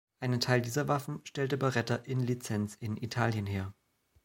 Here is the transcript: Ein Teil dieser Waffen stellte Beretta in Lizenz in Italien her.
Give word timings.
Ein 0.19 0.39
Teil 0.39 0.63
dieser 0.63 0.87
Waffen 0.87 1.21
stellte 1.25 1.57
Beretta 1.59 1.93
in 1.97 2.21
Lizenz 2.21 2.73
in 2.73 2.97
Italien 2.97 3.45
her. 3.45 3.75